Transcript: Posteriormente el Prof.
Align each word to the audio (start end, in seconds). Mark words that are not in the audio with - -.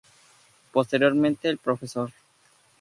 Posteriormente 0.71 1.47
el 1.47 1.59
Prof. 1.59 1.81